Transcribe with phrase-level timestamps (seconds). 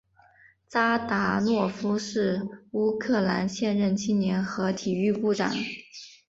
[0.67, 5.53] 扎达诺夫是乌克兰现任青年和体育部长。